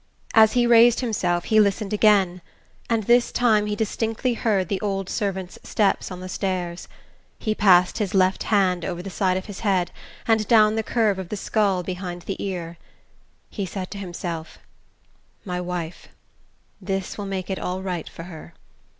As 0.33 0.53
he 0.53 0.65
raised 0.65 1.01
himself 1.01 1.43
he 1.43 1.59
listened 1.59 1.93
again, 1.93 2.41
and 2.89 3.03
this 3.03 3.31
time 3.31 3.67
he 3.67 3.75
distinctly 3.75 4.33
heard 4.33 4.67
the 4.67 4.81
old 4.81 5.07
servant's 5.11 5.59
steps 5.61 6.09
on 6.09 6.21
the 6.21 6.27
stairs. 6.27 6.87
He 7.37 7.53
passed 7.53 7.99
his 7.99 8.15
left 8.15 8.41
hand 8.45 8.83
over 8.83 9.03
the 9.03 9.11
side 9.11 9.37
of 9.37 9.45
his 9.45 9.59
head, 9.59 9.91
and 10.27 10.47
down 10.47 10.73
the 10.73 10.81
curve 10.81 11.19
of 11.19 11.29
the 11.29 11.37
skull 11.37 11.83
behind 11.83 12.23
the 12.23 12.43
ear. 12.43 12.79
He 13.51 13.67
said 13.67 13.91
to 13.91 13.99
himself: 13.99 14.57
"My 15.45 15.61
wife... 15.61 16.07
this 16.81 17.15
will 17.19 17.27
make 17.27 17.51
it 17.51 17.59
all 17.59 17.83
right 17.83 18.09
for 18.09 18.23
her...." 18.23 18.55